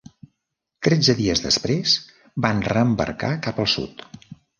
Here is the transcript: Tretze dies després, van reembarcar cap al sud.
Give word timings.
Tretze 0.85 1.13
dies 1.19 1.43
després, 1.43 1.93
van 2.45 2.63
reembarcar 2.69 3.29
cap 3.49 3.61
al 3.65 3.71
sud. 3.75 4.03